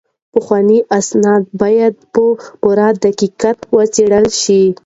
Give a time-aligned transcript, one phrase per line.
[0.33, 2.23] پخواني اسناد باید په
[2.61, 4.63] پوره دقت وڅیړل شي.